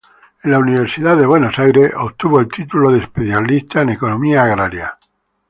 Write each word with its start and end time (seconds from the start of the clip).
En 0.41 0.49
la 0.49 0.57
Universidad 0.57 1.15
de 1.15 1.27
Buenos 1.27 1.59
Aires 1.59 1.93
obtuvo 1.95 2.39
el 2.39 2.47
título 2.47 2.91
de 2.91 3.01
Especialista 3.01 3.81
en 3.81 3.89
Economía 3.89 4.41
Agraria. 4.43 4.97